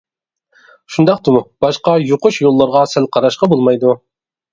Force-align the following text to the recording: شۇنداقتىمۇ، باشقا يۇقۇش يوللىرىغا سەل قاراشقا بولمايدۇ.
شۇنداقتىمۇ، 0.93 1.41
باشقا 1.65 1.93
يۇقۇش 2.03 2.39
يوللىرىغا 2.45 2.81
سەل 2.95 3.07
قاراشقا 3.19 3.51
بولمايدۇ. 3.53 3.93